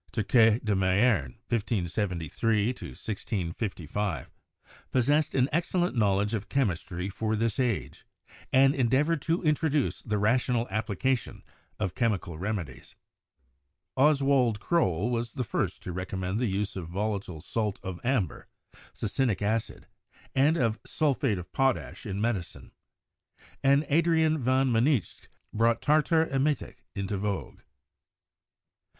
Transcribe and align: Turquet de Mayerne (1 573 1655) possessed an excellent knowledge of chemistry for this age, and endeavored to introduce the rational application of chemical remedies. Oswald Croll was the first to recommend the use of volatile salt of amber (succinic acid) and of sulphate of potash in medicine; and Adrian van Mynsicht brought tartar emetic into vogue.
Turquet 0.11 0.57
de 0.65 0.75
Mayerne 0.75 1.37
(1 1.49 1.59
573 1.59 2.69
1655) 2.69 4.31
possessed 4.91 5.35
an 5.35 5.47
excellent 5.51 5.95
knowledge 5.95 6.33
of 6.33 6.49
chemistry 6.49 7.07
for 7.07 7.35
this 7.35 7.59
age, 7.59 8.03
and 8.51 8.73
endeavored 8.73 9.21
to 9.21 9.43
introduce 9.43 10.01
the 10.01 10.17
rational 10.17 10.67
application 10.71 11.43
of 11.77 11.93
chemical 11.93 12.39
remedies. 12.39 12.95
Oswald 13.95 14.59
Croll 14.59 15.11
was 15.11 15.33
the 15.33 15.43
first 15.43 15.83
to 15.83 15.91
recommend 15.93 16.39
the 16.39 16.47
use 16.47 16.75
of 16.75 16.87
volatile 16.87 17.39
salt 17.39 17.79
of 17.83 17.99
amber 18.03 18.47
(succinic 18.95 19.43
acid) 19.43 19.85
and 20.33 20.57
of 20.57 20.79
sulphate 20.83 21.37
of 21.37 21.53
potash 21.53 22.07
in 22.07 22.19
medicine; 22.19 22.71
and 23.61 23.85
Adrian 23.87 24.39
van 24.39 24.71
Mynsicht 24.71 25.27
brought 25.53 25.79
tartar 25.79 26.25
emetic 26.25 26.83
into 26.95 27.17
vogue. 27.19 27.61